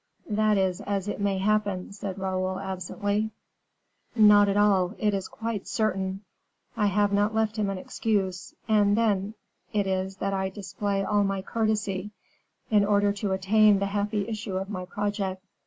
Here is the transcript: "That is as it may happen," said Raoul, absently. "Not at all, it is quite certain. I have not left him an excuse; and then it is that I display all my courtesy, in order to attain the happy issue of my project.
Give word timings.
"That 0.31 0.57
is 0.57 0.81
as 0.81 1.07
it 1.07 1.21
may 1.21 1.37
happen," 1.37 1.91
said 1.93 2.17
Raoul, 2.17 2.57
absently. 2.59 3.29
"Not 4.15 4.49
at 4.49 4.57
all, 4.57 4.95
it 4.97 5.13
is 5.13 5.27
quite 5.27 5.67
certain. 5.67 6.21
I 6.75 6.87
have 6.87 7.13
not 7.13 7.35
left 7.35 7.55
him 7.55 7.69
an 7.69 7.77
excuse; 7.77 8.55
and 8.67 8.97
then 8.97 9.35
it 9.73 9.85
is 9.85 10.15
that 10.15 10.33
I 10.33 10.49
display 10.49 11.03
all 11.03 11.23
my 11.23 11.43
courtesy, 11.43 12.09
in 12.71 12.83
order 12.83 13.13
to 13.13 13.33
attain 13.33 13.77
the 13.77 13.85
happy 13.93 14.27
issue 14.27 14.57
of 14.57 14.71
my 14.71 14.85
project. 14.85 15.43